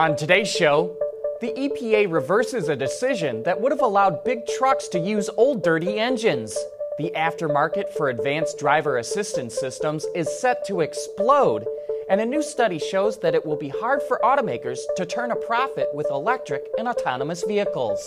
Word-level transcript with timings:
On 0.00 0.16
today's 0.16 0.50
show, 0.50 0.96
the 1.42 1.48
EPA 1.48 2.10
reverses 2.10 2.70
a 2.70 2.74
decision 2.74 3.42
that 3.42 3.60
would 3.60 3.70
have 3.70 3.82
allowed 3.82 4.24
big 4.24 4.46
trucks 4.56 4.88
to 4.88 4.98
use 4.98 5.28
old 5.36 5.62
dirty 5.62 5.98
engines. 5.98 6.56
The 6.96 7.12
aftermarket 7.14 7.90
for 7.90 8.08
advanced 8.08 8.58
driver 8.58 8.96
assistance 8.96 9.60
systems 9.60 10.06
is 10.14 10.40
set 10.40 10.64
to 10.68 10.80
explode, 10.80 11.66
and 12.08 12.18
a 12.18 12.24
new 12.24 12.42
study 12.42 12.78
shows 12.78 13.18
that 13.18 13.34
it 13.34 13.44
will 13.44 13.58
be 13.58 13.68
hard 13.68 14.02
for 14.04 14.18
automakers 14.24 14.78
to 14.96 15.04
turn 15.04 15.32
a 15.32 15.36
profit 15.36 15.88
with 15.92 16.06
electric 16.10 16.62
and 16.78 16.88
autonomous 16.88 17.44
vehicles. 17.46 18.00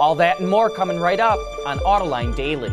All 0.00 0.16
that 0.16 0.40
and 0.40 0.50
more 0.50 0.68
coming 0.68 0.98
right 0.98 1.20
up 1.20 1.38
on 1.64 1.78
Autoline 1.78 2.34
Daily. 2.34 2.72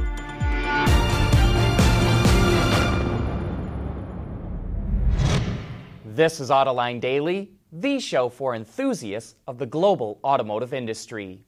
This 6.03 6.39
is 6.39 6.49
Autoline 6.49 6.99
Daily, 6.99 7.51
the 7.77 7.99
show 7.99 8.29
for 8.29 8.55
enthusiasts 8.55 9.35
of 9.47 9.57
the 9.57 9.65
global 9.65 10.17
automotive 10.23 10.73
industry. 10.73 11.41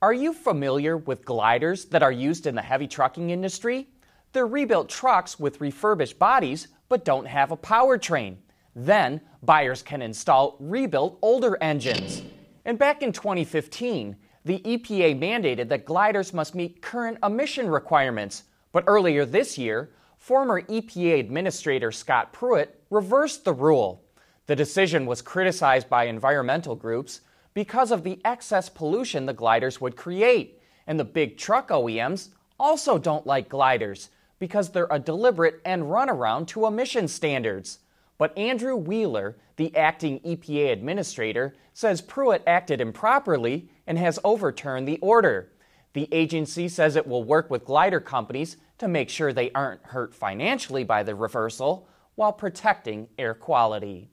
Are 0.00 0.12
you 0.12 0.32
familiar 0.32 0.96
with 0.96 1.24
gliders 1.24 1.86
that 1.86 2.04
are 2.04 2.12
used 2.12 2.46
in 2.46 2.54
the 2.54 2.62
heavy 2.62 2.86
trucking 2.86 3.30
industry? 3.30 3.88
They're 4.32 4.46
rebuilt 4.46 4.88
trucks 4.88 5.40
with 5.40 5.60
refurbished 5.60 6.20
bodies 6.20 6.68
but 6.88 7.04
don't 7.04 7.26
have 7.26 7.50
a 7.50 7.56
powertrain. 7.56 8.36
Then, 8.76 9.20
buyers 9.42 9.82
can 9.82 10.02
install 10.02 10.56
rebuilt 10.60 11.18
older 11.20 11.58
engines. 11.60 12.22
And 12.64 12.78
back 12.78 13.02
in 13.02 13.10
2015, 13.10 14.16
the 14.44 14.60
EPA 14.60 15.18
mandated 15.18 15.68
that 15.68 15.84
gliders 15.84 16.32
must 16.32 16.54
meet 16.54 16.80
current 16.80 17.18
emission 17.24 17.68
requirements. 17.68 18.44
But 18.70 18.84
earlier 18.86 19.24
this 19.26 19.58
year, 19.58 19.90
former 20.16 20.62
EPA 20.62 21.18
Administrator 21.18 21.90
Scott 21.90 22.32
Pruitt 22.32 22.80
reversed 22.88 23.44
the 23.44 23.52
rule. 23.52 24.04
The 24.50 24.56
decision 24.56 25.06
was 25.06 25.22
criticized 25.22 25.88
by 25.88 26.06
environmental 26.06 26.74
groups 26.74 27.20
because 27.54 27.92
of 27.92 28.02
the 28.02 28.20
excess 28.24 28.68
pollution 28.68 29.26
the 29.26 29.32
gliders 29.32 29.80
would 29.80 29.94
create. 29.94 30.60
And 30.88 30.98
the 30.98 31.04
big 31.04 31.38
truck 31.38 31.68
OEMs 31.68 32.30
also 32.58 32.98
don't 32.98 33.24
like 33.24 33.48
gliders 33.48 34.10
because 34.40 34.70
they're 34.70 34.88
a 34.90 34.98
deliberate 34.98 35.60
end 35.64 35.84
runaround 35.84 36.48
to 36.48 36.66
emission 36.66 37.06
standards. 37.06 37.78
But 38.18 38.36
Andrew 38.36 38.74
Wheeler, 38.74 39.36
the 39.54 39.76
acting 39.76 40.18
EPA 40.18 40.72
administrator, 40.72 41.54
says 41.72 42.00
Pruitt 42.00 42.42
acted 42.44 42.80
improperly 42.80 43.70
and 43.86 43.98
has 43.98 44.18
overturned 44.24 44.88
the 44.88 44.98
order. 44.98 45.52
The 45.92 46.08
agency 46.10 46.68
says 46.68 46.96
it 46.96 47.06
will 47.06 47.22
work 47.22 47.50
with 47.50 47.64
glider 47.64 48.00
companies 48.00 48.56
to 48.78 48.88
make 48.88 49.10
sure 49.10 49.32
they 49.32 49.52
aren't 49.52 49.84
hurt 49.84 50.12
financially 50.12 50.82
by 50.82 51.04
the 51.04 51.14
reversal 51.14 51.86
while 52.16 52.32
protecting 52.32 53.06
air 53.16 53.32
quality. 53.32 54.10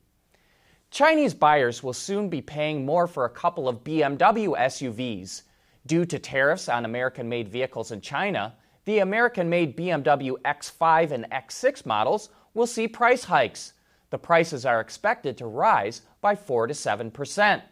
Chinese 0.90 1.34
buyers 1.34 1.82
will 1.82 1.92
soon 1.92 2.30
be 2.30 2.40
paying 2.40 2.86
more 2.86 3.06
for 3.06 3.26
a 3.26 3.30
couple 3.30 3.68
of 3.68 3.84
BMW 3.84 4.56
SUVs. 4.56 5.42
Due 5.86 6.06
to 6.06 6.18
tariffs 6.18 6.68
on 6.68 6.86
American 6.86 7.28
made 7.28 7.48
vehicles 7.48 7.92
in 7.92 8.00
China, 8.00 8.54
the 8.86 9.00
American 9.00 9.50
made 9.50 9.76
BMW 9.76 10.32
X5 10.46 11.10
and 11.10 11.26
X6 11.30 11.84
models 11.84 12.30
will 12.54 12.66
see 12.66 12.88
price 12.88 13.24
hikes. 13.24 13.74
The 14.08 14.18
prices 14.18 14.64
are 14.64 14.80
expected 14.80 15.36
to 15.38 15.46
rise 15.46 16.02
by 16.22 16.34
4 16.34 16.68
to 16.68 16.74
7 16.74 17.10
percent. 17.10 17.62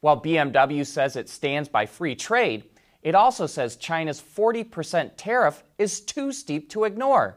While 0.00 0.20
BMW 0.20 0.84
says 0.84 1.14
it 1.14 1.28
stands 1.28 1.68
by 1.68 1.86
free 1.86 2.16
trade, 2.16 2.64
it 3.02 3.14
also 3.14 3.46
says 3.46 3.76
China's 3.76 4.20
40% 4.20 5.12
tariff 5.16 5.62
is 5.78 6.00
too 6.00 6.32
steep 6.32 6.68
to 6.70 6.84
ignore. 6.84 7.36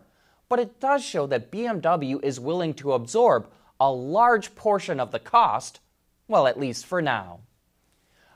But 0.50 0.60
it 0.60 0.80
does 0.80 1.04
show 1.04 1.28
that 1.28 1.52
BMW 1.52 2.24
is 2.24 2.40
willing 2.40 2.74
to 2.76 2.94
absorb 2.94 3.50
a 3.80 3.92
large 3.92 4.56
portion 4.56 5.00
of 5.00 5.12
the 5.12 5.20
cost, 5.20 5.80
well, 6.28 6.48
at 6.48 6.60
least 6.60 6.86
for 6.86 7.02
now. 7.02 7.40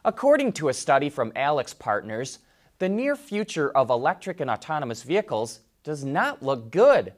According 0.03 0.53
to 0.53 0.69
a 0.69 0.73
study 0.73 1.09
from 1.09 1.31
AlixPartners, 1.31 2.39
the 2.79 2.89
near 2.89 3.15
future 3.15 3.69
of 3.71 3.89
electric 3.89 4.39
and 4.39 4.49
autonomous 4.49 5.03
vehicles 5.03 5.59
does 5.83 6.03
not 6.03 6.41
look 6.41 6.71
good. 6.71 7.13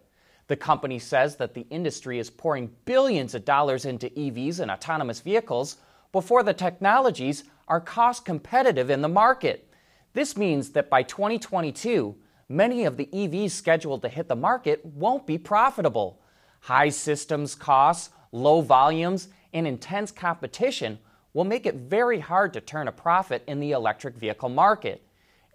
The 0.47 0.57
company 0.57 0.99
says 0.99 1.37
that 1.37 1.53
the 1.53 1.65
industry 1.69 2.19
is 2.19 2.29
pouring 2.29 2.71
billions 2.85 3.33
of 3.33 3.45
dollars 3.45 3.85
into 3.85 4.09
EVs 4.09 4.59
and 4.59 4.69
autonomous 4.69 5.21
vehicles 5.21 5.77
before 6.11 6.43
the 6.43 6.53
technologies 6.53 7.45
are 7.67 7.79
cost 7.79 8.25
competitive 8.25 8.89
in 8.89 9.01
the 9.01 9.07
market. 9.07 9.69
This 10.13 10.35
means 10.35 10.71
that 10.71 10.89
by 10.89 11.03
2022, 11.03 12.15
many 12.49 12.83
of 12.83 12.97
the 12.97 13.07
EVs 13.07 13.51
scheduled 13.51 14.01
to 14.01 14.09
hit 14.09 14.27
the 14.27 14.35
market 14.35 14.85
won't 14.85 15.25
be 15.25 15.37
profitable. 15.37 16.21
High 16.63 16.89
systems 16.89 17.55
costs, 17.55 18.11
low 18.31 18.61
volumes, 18.61 19.27
and 19.53 19.67
intense 19.67 20.11
competition 20.13 20.97
will 21.33 21.43
make 21.43 21.65
it 21.65 21.75
very 21.75 22.21
hard 22.21 22.53
to 22.53 22.61
turn 22.61 22.87
a 22.87 22.91
profit 22.93 23.43
in 23.47 23.59
the 23.59 23.73
electric 23.73 24.15
vehicle 24.15 24.47
market. 24.47 25.05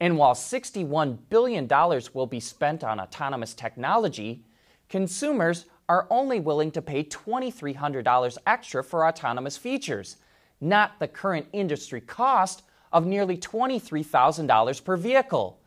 And 0.00 0.18
while 0.18 0.34
$61 0.34 1.16
billion 1.30 1.66
will 2.12 2.26
be 2.26 2.40
spent 2.40 2.84
on 2.84 3.00
autonomous 3.00 3.54
technology, 3.54 4.44
consumers 4.90 5.64
are 5.88 6.06
only 6.10 6.40
willing 6.40 6.70
to 6.72 6.82
pay 6.82 7.04
$2,300 7.04 8.38
extra 8.46 8.84
for 8.84 9.06
autonomous 9.06 9.56
features, 9.56 10.18
not 10.60 10.98
the 10.98 11.08
current 11.08 11.46
industry 11.54 12.02
cost 12.02 12.64
of 12.92 13.06
nearly 13.06 13.38
$23,000 13.38 14.84
per 14.84 14.96
vehicle. 14.98 15.58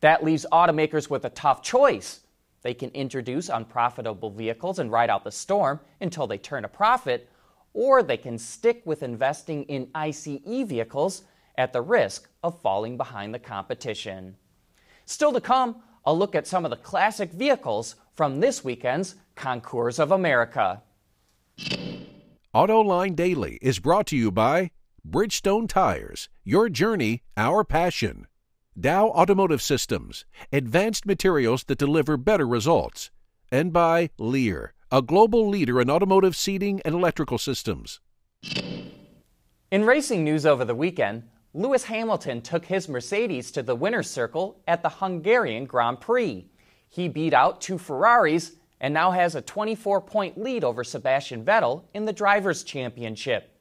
That 0.00 0.24
leaves 0.24 0.44
automakers 0.50 1.08
with 1.08 1.24
a 1.24 1.30
tough 1.30 1.62
choice. 1.62 2.22
They 2.62 2.74
can 2.74 2.90
introduce 2.90 3.48
unprofitable 3.48 4.30
vehicles 4.30 4.78
and 4.78 4.90
ride 4.90 5.10
out 5.10 5.24
the 5.24 5.30
storm 5.30 5.80
until 6.00 6.26
they 6.26 6.38
turn 6.38 6.64
a 6.64 6.68
profit, 6.68 7.30
or 7.72 8.02
they 8.02 8.16
can 8.16 8.38
stick 8.38 8.82
with 8.84 9.02
investing 9.02 9.64
in 9.64 9.90
ICE 9.94 10.38
vehicles 10.44 11.22
at 11.56 11.72
the 11.72 11.82
risk 11.82 12.28
of 12.42 12.60
falling 12.60 12.96
behind 12.96 13.32
the 13.32 13.38
competition. 13.38 14.36
Still 15.04 15.32
to 15.32 15.40
come, 15.40 15.82
a 16.04 16.12
look 16.12 16.34
at 16.34 16.46
some 16.46 16.64
of 16.64 16.70
the 16.70 16.76
classic 16.76 17.32
vehicles 17.32 17.96
from 18.14 18.40
this 18.40 18.64
weekend's 18.64 19.14
Concours 19.36 19.98
of 19.98 20.10
America. 20.10 20.82
AutoLine 22.54 23.14
Daily 23.14 23.58
is 23.62 23.78
brought 23.78 24.06
to 24.08 24.16
you 24.16 24.32
by 24.32 24.70
Bridgestone 25.08 25.68
Tires, 25.68 26.28
your 26.44 26.68
journey, 26.68 27.22
our 27.36 27.62
passion. 27.62 28.26
Dow 28.78 29.08
Automotive 29.08 29.60
Systems, 29.60 30.24
advanced 30.52 31.04
materials 31.04 31.64
that 31.64 31.78
deliver 31.78 32.16
better 32.16 32.46
results. 32.46 33.10
And 33.50 33.72
by 33.72 34.10
Lear, 34.18 34.72
a 34.92 35.02
global 35.02 35.48
leader 35.48 35.80
in 35.80 35.90
automotive 35.90 36.36
seating 36.36 36.80
and 36.84 36.94
electrical 36.94 37.38
systems. 37.38 37.98
In 39.72 39.84
racing 39.84 40.22
news 40.22 40.46
over 40.46 40.64
the 40.64 40.76
weekend, 40.76 41.24
Lewis 41.54 41.84
Hamilton 41.84 42.40
took 42.40 42.66
his 42.66 42.88
Mercedes 42.88 43.50
to 43.50 43.64
the 43.64 43.74
winner's 43.74 44.08
circle 44.08 44.60
at 44.68 44.84
the 44.84 44.88
Hungarian 44.88 45.64
Grand 45.64 46.00
Prix. 46.00 46.46
He 46.88 47.08
beat 47.08 47.34
out 47.34 47.60
two 47.60 47.78
Ferraris 47.78 48.52
and 48.80 48.94
now 48.94 49.10
has 49.10 49.34
a 49.34 49.42
24 49.42 50.02
point 50.02 50.38
lead 50.38 50.62
over 50.62 50.84
Sebastian 50.84 51.44
Vettel 51.44 51.82
in 51.94 52.04
the 52.04 52.12
Drivers' 52.12 52.62
Championship. 52.62 53.58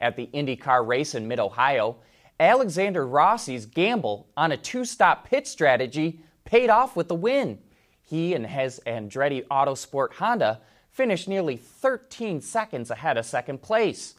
At 0.00 0.16
the 0.16 0.30
IndyCar 0.32 0.86
race 0.86 1.14
in 1.14 1.28
mid 1.28 1.38
Ohio, 1.38 1.98
Alexander 2.40 3.06
Rossi's 3.06 3.66
gamble 3.66 4.28
on 4.36 4.50
a 4.50 4.56
two 4.56 4.84
stop 4.84 5.28
pit 5.28 5.46
strategy 5.46 6.20
paid 6.44 6.68
off 6.68 6.96
with 6.96 7.08
the 7.08 7.14
win. 7.14 7.58
He 8.02 8.34
and 8.34 8.46
his 8.46 8.80
Andretti 8.86 9.46
Autosport 9.46 10.14
Honda 10.14 10.60
finished 10.90 11.28
nearly 11.28 11.56
13 11.56 12.40
seconds 12.40 12.90
ahead 12.90 13.16
of 13.16 13.24
second 13.24 13.62
place. 13.62 14.14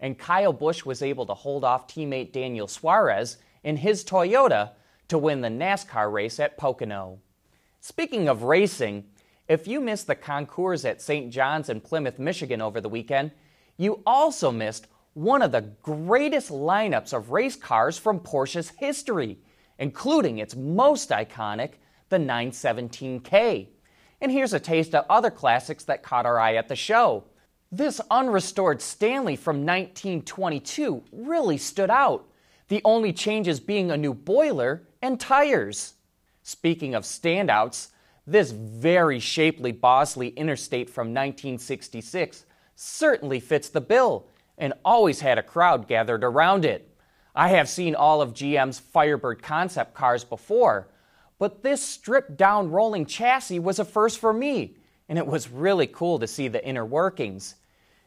And 0.00 0.18
Kyle 0.18 0.52
Busch 0.52 0.84
was 0.84 1.02
able 1.02 1.26
to 1.26 1.34
hold 1.34 1.64
off 1.64 1.86
teammate 1.86 2.32
Daniel 2.32 2.66
Suarez 2.66 3.36
in 3.62 3.76
his 3.76 4.04
Toyota 4.04 4.70
to 5.08 5.18
win 5.18 5.40
the 5.40 5.48
NASCAR 5.48 6.12
race 6.12 6.40
at 6.40 6.56
Pocono. 6.56 7.18
Speaking 7.80 8.28
of 8.28 8.44
racing, 8.44 9.04
if 9.48 9.66
you 9.66 9.80
missed 9.80 10.06
the 10.06 10.14
concours 10.14 10.84
at 10.84 11.02
St. 11.02 11.32
John's 11.32 11.68
in 11.68 11.80
Plymouth, 11.80 12.18
Michigan 12.18 12.60
over 12.60 12.80
the 12.80 12.88
weekend, 12.88 13.32
you 13.76 14.00
also 14.06 14.52
missed 14.52 14.86
one 15.14 15.42
of 15.42 15.52
the 15.52 15.72
greatest 15.82 16.50
lineups 16.50 17.12
of 17.12 17.30
race 17.30 17.56
cars 17.56 17.98
from 17.98 18.20
Porsche's 18.20 18.70
history, 18.78 19.38
including 19.78 20.38
its 20.38 20.54
most 20.54 21.10
iconic, 21.10 21.72
the 22.08 22.18
917K. 22.18 23.68
And 24.20 24.30
here's 24.30 24.52
a 24.52 24.60
taste 24.60 24.94
of 24.94 25.06
other 25.08 25.30
classics 25.30 25.84
that 25.84 26.02
caught 26.02 26.26
our 26.26 26.38
eye 26.38 26.54
at 26.54 26.68
the 26.68 26.76
show. 26.76 27.24
This 27.72 28.00
unrestored 28.10 28.82
Stanley 28.82 29.36
from 29.36 29.58
1922 29.58 31.04
really 31.12 31.56
stood 31.56 31.90
out, 31.90 32.26
the 32.68 32.82
only 32.84 33.12
changes 33.12 33.60
being 33.60 33.90
a 33.90 33.96
new 33.96 34.12
boiler 34.12 34.88
and 35.00 35.18
tires. 35.18 35.94
Speaking 36.42 36.94
of 36.94 37.04
standouts, 37.04 37.88
this 38.26 38.50
very 38.50 39.18
shapely 39.18 39.72
Bosley 39.72 40.28
Interstate 40.28 40.90
from 40.90 41.08
1966 41.08 42.44
certainly 42.74 43.40
fits 43.40 43.68
the 43.68 43.80
bill 43.80 44.26
and 44.60 44.72
always 44.84 45.20
had 45.20 45.38
a 45.38 45.42
crowd 45.42 45.88
gathered 45.88 46.22
around 46.22 46.64
it. 46.64 46.96
I 47.34 47.48
have 47.48 47.68
seen 47.68 47.96
all 47.96 48.22
of 48.22 48.34
GM's 48.34 48.78
Firebird 48.78 49.42
concept 49.42 49.94
cars 49.94 50.22
before, 50.22 50.88
but 51.38 51.62
this 51.62 51.82
stripped 51.82 52.36
down 52.36 52.70
rolling 52.70 53.06
chassis 53.06 53.58
was 53.58 53.78
a 53.78 53.84
first 53.84 54.18
for 54.18 54.32
me, 54.32 54.76
and 55.08 55.18
it 55.18 55.26
was 55.26 55.50
really 55.50 55.86
cool 55.86 56.18
to 56.18 56.26
see 56.26 56.48
the 56.48 56.64
inner 56.64 56.84
workings. 56.84 57.54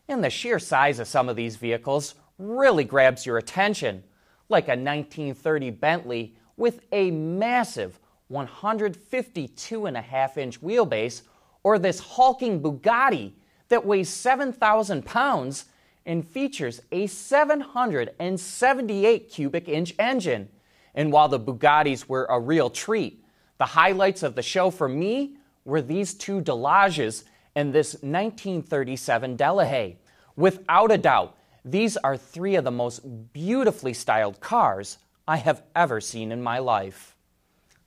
And 0.07 0.23
the 0.23 0.29
sheer 0.29 0.59
size 0.59 0.99
of 0.99 1.07
some 1.07 1.27
of 1.27 1.35
these 1.35 1.55
vehicles 1.55 2.13
really 2.37 2.83
grabs 2.83 3.25
your 3.25 3.39
attention, 3.39 4.03
like 4.47 4.67
a 4.67 4.77
1930 4.77 5.71
Bentley 5.71 6.35
with 6.55 6.81
a 6.91 7.09
massive 7.09 7.99
152.5 8.31 10.37
inch 10.37 10.61
wheelbase, 10.61 11.23
or 11.63 11.79
this 11.79 11.99
hulking 11.99 12.61
Bugatti 12.61 13.31
that 13.69 13.85
weighs 13.85 14.09
7,000 14.09 15.05
pounds 15.05 15.65
and 16.05 16.27
features 16.27 16.81
a 16.91 17.07
778 17.07 19.29
cubic 19.29 19.67
inch 19.67 19.95
engine. 19.97 20.49
And 20.95 21.11
while 21.11 21.29
the 21.29 21.39
Bugattis 21.39 22.07
were 22.07 22.27
a 22.29 22.39
real 22.39 22.69
treat, 22.69 23.25
the 23.57 23.65
highlights 23.65 24.21
of 24.23 24.35
the 24.35 24.41
show 24.41 24.69
for 24.69 24.89
me 24.89 25.37
were 25.65 25.81
these 25.81 26.13
two 26.13 26.41
Delages 26.41 27.23
and 27.55 27.73
this 27.73 27.93
1937 27.93 29.37
Delahaye. 29.37 29.95
Without 30.35 30.91
a 30.91 30.97
doubt, 30.97 31.37
these 31.63 31.95
are 31.97 32.17
three 32.17 32.55
of 32.55 32.65
the 32.65 32.71
most 32.71 33.31
beautifully 33.31 33.93
styled 33.93 34.41
cars 34.41 34.97
I 35.27 35.37
have 35.37 35.63
ever 35.75 36.01
seen 36.01 36.31
in 36.31 36.41
my 36.43 36.59
life. 36.59 37.15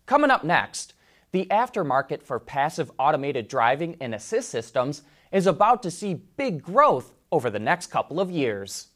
Coming 0.07 0.31
up 0.31 0.45
next, 0.45 0.95
the 1.33 1.47
aftermarket 1.51 2.23
for 2.23 2.41
passive 2.41 2.91
automated 2.99 3.49
driving 3.49 3.97
and 4.01 4.15
assist 4.15 4.49
systems 4.49 5.03
is 5.33 5.47
about 5.47 5.83
to 5.83 5.91
see 5.91 6.15
big 6.15 6.63
growth 6.63 7.13
over 7.33 7.51
the 7.51 7.59
next 7.59 7.89
couple 7.89 8.21
of 8.21 8.31
years. 8.31 8.89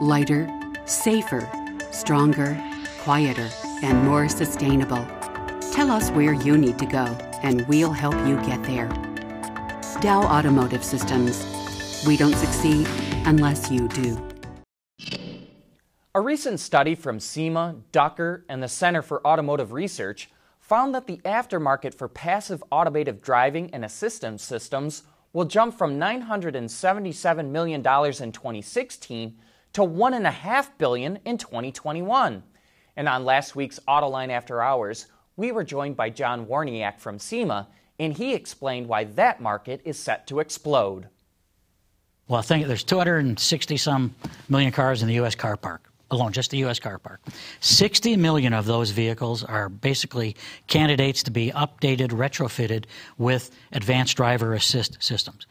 Lighter, 0.00 0.48
safer, 0.84 1.48
stronger, 1.90 2.62
quieter, 3.00 3.48
and 3.82 4.04
more 4.04 4.28
sustainable. 4.28 5.06
Tell 5.72 5.90
us 5.90 6.10
where 6.10 6.32
you 6.32 6.58
need 6.58 6.78
to 6.78 6.86
go, 6.86 7.04
and 7.42 7.66
we'll 7.68 7.92
help 7.92 8.14
you 8.26 8.36
get 8.46 8.62
there. 8.64 8.88
Dow 10.00 10.22
Automotive 10.22 10.84
Systems. 10.84 11.46
We 12.06 12.16
don't 12.16 12.34
succeed 12.34 12.86
unless 13.24 13.70
you 13.70 13.88
do. 13.88 14.28
A 16.14 16.20
recent 16.20 16.60
study 16.60 16.94
from 16.94 17.20
SEMA, 17.20 17.76
Ducker, 17.90 18.44
and 18.48 18.62
the 18.62 18.68
Center 18.68 19.00
for 19.00 19.26
Automotive 19.26 19.72
Research 19.72 20.28
found 20.60 20.94
that 20.94 21.06
the 21.06 21.18
aftermarket 21.18 21.94
for 21.94 22.08
passive 22.08 22.62
automated 22.70 23.22
driving 23.22 23.70
and 23.72 23.84
assistance 23.84 24.42
systems 24.42 25.04
will 25.32 25.44
jump 25.44 25.76
from 25.76 25.98
$977 25.98 27.50
million 27.50 27.80
in 27.80 27.82
2016 28.32 29.38
to 29.72 29.80
1.5 29.80 30.68
billion 30.78 31.18
in 31.24 31.38
2021. 31.38 32.42
And 32.96 33.08
on 33.08 33.24
last 33.24 33.56
week's 33.56 33.80
Autoline 33.88 34.30
After 34.30 34.60
Hours, 34.60 35.06
we 35.36 35.52
were 35.52 35.64
joined 35.64 35.96
by 35.96 36.10
John 36.10 36.46
Waraniak 36.46 37.00
from 37.00 37.18
SEMA, 37.18 37.68
and 37.98 38.16
he 38.16 38.34
explained 38.34 38.88
why 38.88 39.04
that 39.04 39.40
market 39.40 39.80
is 39.84 39.98
set 39.98 40.26
to 40.26 40.40
explode. 40.40 41.08
Well, 42.28 42.38
I 42.38 42.42
think 42.42 42.66
there's 42.66 42.84
260 42.84 43.76
some 43.78 44.14
million 44.48 44.72
cars 44.72 45.02
in 45.02 45.08
the 45.08 45.14
U.S. 45.14 45.34
car 45.34 45.56
park 45.56 45.91
alone, 46.12 46.32
just 46.32 46.50
the 46.50 46.58
U.S. 46.58 46.78
car 46.78 46.98
park. 46.98 47.20
60 47.60 48.16
million 48.16 48.52
of 48.52 48.66
those 48.66 48.90
vehicles 48.90 49.42
are 49.42 49.68
basically 49.68 50.36
candidates 50.66 51.22
to 51.24 51.30
be 51.30 51.50
updated, 51.52 52.08
retrofitted 52.08 52.84
with 53.18 53.50
advanced 53.72 54.16
driver 54.16 54.54
assist 54.54 55.02
systems. 55.02 55.46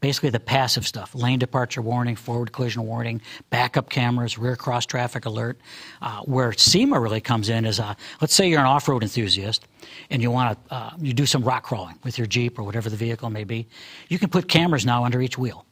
Basically, 0.00 0.28
the 0.28 0.40
passive 0.40 0.86
stuff 0.86 1.14
lane 1.14 1.38
departure 1.38 1.80
warning, 1.80 2.16
forward 2.16 2.52
collision 2.52 2.86
warning, 2.86 3.22
backup 3.48 3.88
cameras, 3.88 4.36
rear 4.36 4.54
cross 4.54 4.84
traffic 4.84 5.24
alert. 5.24 5.58
Uh, 6.02 6.20
where 6.20 6.52
SEMA 6.52 7.00
really 7.00 7.20
comes 7.20 7.48
in 7.48 7.64
is 7.64 7.78
a, 7.78 7.96
let's 8.20 8.34
say 8.34 8.48
you're 8.48 8.60
an 8.60 8.66
off 8.66 8.88
road 8.88 9.02
enthusiast 9.02 9.66
and 10.10 10.20
you 10.20 10.30
want 10.30 10.68
to 10.68 10.74
uh, 10.74 10.90
you 11.00 11.14
do 11.14 11.24
some 11.24 11.42
rock 11.42 11.62
crawling 11.62 11.98
with 12.04 12.18
your 12.18 12.26
Jeep 12.26 12.58
or 12.58 12.62
whatever 12.62 12.90
the 12.90 12.96
vehicle 12.96 13.30
may 13.30 13.44
be. 13.44 13.66
You 14.08 14.18
can 14.18 14.28
put 14.28 14.48
cameras 14.48 14.84
now 14.84 15.04
under 15.04 15.20
each 15.22 15.38
wheel 15.38 15.64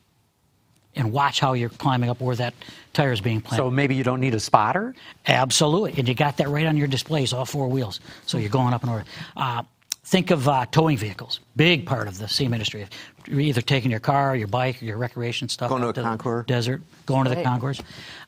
and 0.96 1.12
watch 1.12 1.40
how 1.40 1.52
you're 1.52 1.68
climbing 1.68 2.10
up 2.10 2.20
where 2.20 2.36
that 2.36 2.54
tire 2.92 3.12
is 3.12 3.20
being 3.20 3.40
planted. 3.40 3.62
So 3.62 3.70
maybe 3.70 3.94
you 3.94 4.04
don't 4.04 4.20
need 4.20 4.34
a 4.34 4.40
spotter? 4.40 4.94
Absolutely. 5.26 5.94
And 5.98 6.08
you 6.08 6.14
got 6.14 6.36
that 6.38 6.48
right 6.48 6.66
on 6.66 6.76
your 6.76 6.86
displays, 6.86 7.32
all 7.32 7.44
four 7.44 7.68
wheels. 7.68 8.00
So 8.26 8.38
you're 8.38 8.50
going 8.50 8.74
up 8.74 8.82
and 8.82 8.90
over. 8.90 9.04
Uh, 9.36 9.62
think 10.04 10.30
of 10.30 10.48
uh, 10.48 10.66
towing 10.70 10.96
vehicles, 10.96 11.40
big 11.56 11.86
part 11.86 12.08
of 12.08 12.18
the 12.18 12.28
SEMA 12.28 12.56
industry. 12.56 12.86
You're 13.26 13.40
either 13.40 13.62
taking 13.62 13.90
your 13.90 14.00
car, 14.00 14.36
your 14.36 14.48
bike, 14.48 14.82
your 14.82 14.96
recreation 14.98 15.48
stuff 15.48 15.70
going 15.70 15.82
to 15.82 15.88
a 15.88 15.92
the 15.92 16.02
Concours. 16.02 16.46
desert, 16.46 16.82
going 17.06 17.24
to 17.24 17.30
the 17.30 17.42
Concours. 17.42 17.80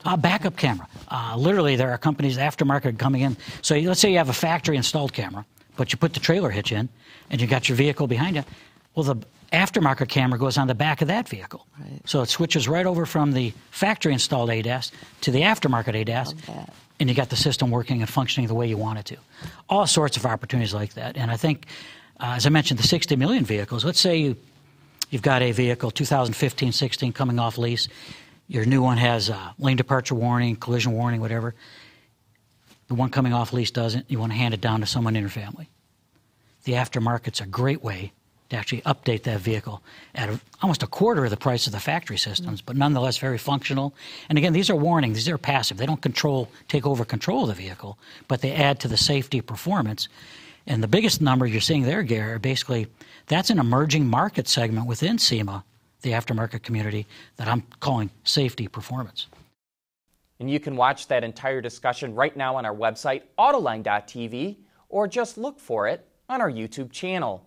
Uh, 0.04 0.16
backup 0.16 0.56
camera. 0.56 0.88
Uh, 1.08 1.34
literally, 1.36 1.76
there 1.76 1.90
are 1.90 1.98
companies 1.98 2.38
aftermarket 2.38 2.98
coming 2.98 3.22
in. 3.22 3.36
So 3.62 3.76
let's 3.76 4.00
say 4.00 4.10
you 4.10 4.18
have 4.18 4.30
a 4.30 4.34
factory 4.34 4.76
installed 4.76 5.12
camera, 5.12 5.44
but 5.76 5.92
you 5.92 5.98
put 5.98 6.14
the 6.14 6.20
trailer 6.20 6.50
hitch 6.50 6.72
in, 6.72 6.88
and 7.30 7.40
you 7.40 7.46
got 7.46 7.68
your 7.68 7.76
vehicle 7.76 8.06
behind 8.06 8.36
you. 8.36 8.44
Well, 8.94 9.04
the 9.04 9.16
aftermarket 9.52 10.08
camera 10.08 10.38
goes 10.38 10.58
on 10.58 10.66
the 10.66 10.75
back 10.75 11.02
of 11.02 11.08
that 11.08 11.28
vehicle. 11.28 11.66
Right. 11.78 12.00
So 12.04 12.22
it 12.22 12.28
switches 12.28 12.69
right 12.69 12.87
over 12.87 13.06
from 13.06 13.32
the 13.32 13.52
factory 13.70 14.12
installed 14.12 14.50
ADAS 14.50 14.90
to 15.22 15.31
the 15.31 15.43
aftermarket 15.43 15.94
ADAS. 15.94 16.34
And 16.98 17.08
you 17.10 17.14
got 17.14 17.28
the 17.28 17.37
system 17.37 17.70
working 17.70 18.00
and 18.00 18.08
functioning 18.08 18.48
the 18.48 18.54
way 18.54 18.66
you 18.66 18.78
want 18.78 18.98
it 18.98 19.04
to. 19.06 19.16
All 19.69 19.87
sorts 19.87 20.16
of 20.16 20.25
opportunities 20.25 20.72
like 20.72 20.94
that. 20.94 21.16
And 21.16 21.31
I 21.31 21.37
think, 21.37 21.66
uh, 22.19 22.34
as 22.37 22.46
I 22.46 22.48
mentioned, 22.48 22.81
the 22.81 22.87
60 22.87 23.16
million 23.16 23.44
vehicles, 23.44 23.84
let's 23.84 24.00
say 24.00 24.16
you, 24.16 24.37
you've 25.10 25.22
got 25.22 25.43
a 25.43 25.52
vehicle 25.52 25.90
2015 25.90 26.72
16 26.72 27.12
coming 27.12 27.38
off 27.38 27.58
lease. 27.58 27.88
Your 28.49 28.64
new 28.64 28.82
one 28.82 28.96
has 28.96 29.28
uh, 29.28 29.52
lane 29.58 29.76
departure 29.76 30.14
warning, 30.14 30.56
collision 30.56 30.92
warning, 30.92 31.20
whatever. 31.20 31.54
The 32.88 32.94
one 32.94 33.10
coming 33.10 33.34
off 33.34 33.52
lease 33.52 33.70
doesn't. 33.70 34.10
You 34.10 34.19
want 34.19 34.32
to 34.32 34.38
hand 34.38 34.54
it 34.54 34.60
down 34.60 34.81
to 34.81 34.87
someone 34.87 35.16
in 35.16 35.22
your 35.22 35.31
family. 35.31 35.69
The 36.64 36.72
aftermarket's 36.72 37.40
a 37.40 37.46
great 37.46 37.82
way 37.82 38.12
to 38.50 38.56
actually 38.56 38.82
update 38.82 39.25
that 39.25 39.40
vehicle 39.40 39.82
at 40.14 40.28
a, 40.28 40.40
almost 40.62 40.82
a 40.82 40.87
quarter 40.87 41.25
of 41.25 41.31
the 41.31 41.37
price 41.37 41.66
of 41.66 41.72
the 41.72 41.81
factory 41.81 42.16
systems, 42.16 42.60
but 42.60 42.76
nonetheless 42.76 43.19
very 43.19 43.38
functional. 43.38 43.94
And 44.28 44.38
again, 44.38 44.52
these 44.52 44.70
are 44.70 44.76
warning; 44.76 45.12
these 45.12 45.28
are 45.28 45.38
passive. 45.38 45.76
They 45.76 45.87
don't 45.87 46.02
control, 46.02 46.48
take 46.69 46.87
over 46.87 47.04
control 47.04 47.43
of 47.43 47.48
the 47.48 47.62
vehicle, 47.62 47.98
but 48.28 48.40
they 48.40 48.52
add 48.52 48.81
to 48.81 48.88
the 48.88 48.96
safety 48.96 49.40
performance. 49.40 50.08
And 50.66 50.82
the 50.82 50.88
biggest 50.88 51.20
number 51.20 51.46
you're 51.46 51.60
seeing 51.60 51.82
there, 51.82 52.02
Gary, 52.02 52.38
basically 52.38 52.88
that's 53.26 53.50
an 53.50 53.58
emerging 53.58 54.06
market 54.06 54.49
segment 54.49 54.87
within 54.87 55.19
SEMA, 55.19 55.64
the 56.02 56.10
aftermarket 56.10 56.62
community, 56.62 57.06
that 57.37 57.49
I'm 57.49 57.62
calling 57.81 58.10
safety 58.25 58.69
performance. 58.69 59.26
And 60.38 60.50
you 60.50 60.60
can 60.60 60.76
watch 60.76 61.08
that 61.08 61.25
entire 61.25 61.60
discussion 61.60 62.14
right 62.14 62.37
now 62.37 62.56
on 62.56 62.66
our 62.66 62.75
website, 62.75 63.22
Autoline.tv, 63.38 64.56
or 64.88 65.08
just 65.08 65.38
look 65.38 65.58
for 65.58 65.88
it 65.88 66.06
on 66.28 66.40
our 66.40 66.50
YouTube 66.50 66.92
channel. 66.92 67.46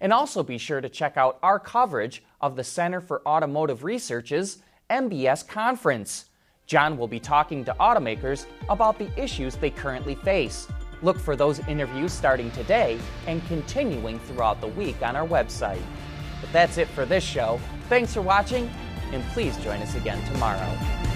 And 0.00 0.12
also 0.12 0.42
be 0.42 0.58
sure 0.58 0.80
to 0.80 0.88
check 0.88 1.16
out 1.16 1.38
our 1.42 1.58
coverage 1.58 2.22
of 2.40 2.56
the 2.56 2.64
Center 2.64 3.00
for 3.00 3.22
Automotive 3.26 3.84
Research's 3.84 4.58
MBS 4.88 5.46
conference. 5.46 6.26
John 6.66 6.96
will 6.96 7.08
be 7.08 7.20
talking 7.20 7.64
to 7.64 7.74
automakers 7.80 8.46
about 8.68 8.98
the 8.98 9.10
issues 9.20 9.56
they 9.56 9.70
currently 9.70 10.14
face. 10.14 10.68
Look 11.02 11.18
for 11.18 11.34
those 11.34 11.58
interviews 11.60 12.12
starting 12.12 12.50
today 12.52 12.98
and 13.26 13.46
continuing 13.48 14.18
throughout 14.20 14.60
the 14.60 14.68
week 14.68 15.02
on 15.02 15.16
our 15.16 15.26
website. 15.26 15.82
But 16.40 16.52
that's 16.52 16.78
it 16.78 16.88
for 16.88 17.04
this 17.04 17.24
show. 17.24 17.60
Thanks 17.88 18.14
for 18.14 18.22
watching, 18.22 18.70
and 19.12 19.22
please 19.30 19.56
join 19.58 19.80
us 19.80 19.94
again 19.94 20.24
tomorrow. 20.32 21.09